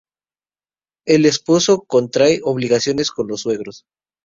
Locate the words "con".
3.11-3.27